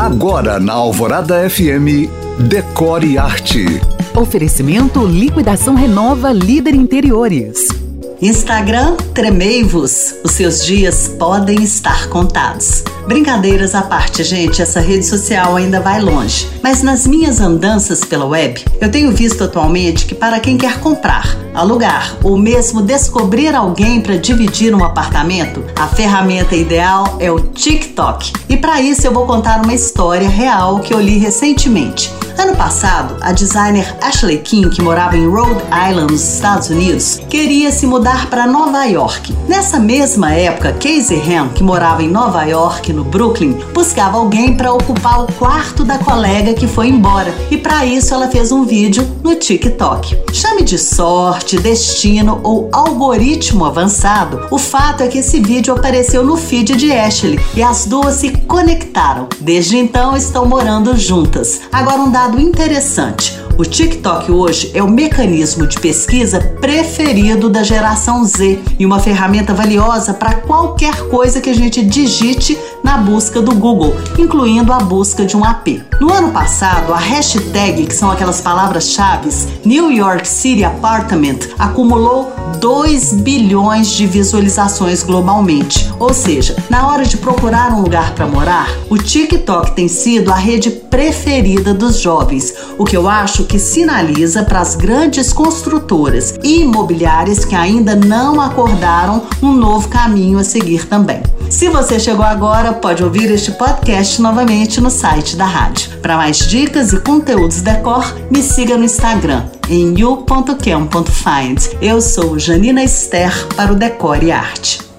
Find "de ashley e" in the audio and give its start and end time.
56.74-57.62